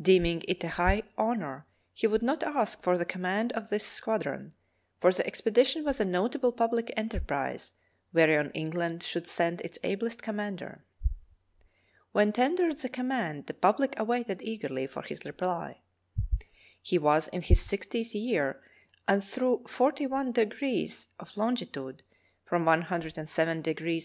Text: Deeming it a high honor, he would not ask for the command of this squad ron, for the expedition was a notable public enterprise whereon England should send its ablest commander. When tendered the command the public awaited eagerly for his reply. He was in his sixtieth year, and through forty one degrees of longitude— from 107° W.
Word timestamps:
Deeming 0.00 0.44
it 0.46 0.62
a 0.62 0.68
high 0.68 1.02
honor, 1.18 1.66
he 1.92 2.06
would 2.06 2.22
not 2.22 2.44
ask 2.44 2.84
for 2.84 2.96
the 2.96 3.04
command 3.04 3.50
of 3.54 3.68
this 3.68 3.84
squad 3.84 4.24
ron, 4.24 4.52
for 5.00 5.10
the 5.12 5.26
expedition 5.26 5.82
was 5.82 5.98
a 5.98 6.04
notable 6.04 6.52
public 6.52 6.92
enterprise 6.96 7.72
whereon 8.12 8.52
England 8.52 9.02
should 9.02 9.26
send 9.26 9.60
its 9.62 9.76
ablest 9.82 10.22
commander. 10.22 10.84
When 12.12 12.32
tendered 12.32 12.78
the 12.78 12.88
command 12.88 13.46
the 13.48 13.54
public 13.54 13.98
awaited 13.98 14.40
eagerly 14.40 14.86
for 14.86 15.02
his 15.02 15.24
reply. 15.24 15.80
He 16.80 16.96
was 16.96 17.26
in 17.26 17.42
his 17.42 17.58
sixtieth 17.60 18.14
year, 18.14 18.60
and 19.08 19.24
through 19.24 19.64
forty 19.66 20.06
one 20.06 20.30
degrees 20.30 21.08
of 21.18 21.36
longitude— 21.36 22.04
from 22.48 22.66
107° 22.66 23.62
W. 23.64 24.00